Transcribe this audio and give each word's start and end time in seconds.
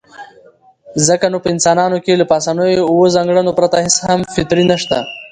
ځکه 1.07 1.25
نو 1.31 1.37
په 1.43 1.49
انسانانو 1.53 1.97
کې 2.05 2.19
له 2.21 2.25
پاسنيو 2.31 2.87
اووو 2.89 3.13
ځانګړنو 3.15 3.57
پرته 3.59 3.77
هېڅ 3.85 3.95
هم 4.07 4.19
فطري 4.35 4.63
نشته. 4.71 4.97